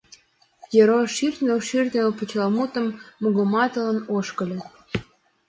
[0.65, 2.87] Пьеро, шӱртньыл-шӱртньыл, почеламутым
[3.21, 4.59] мугыматылын ошкыльо.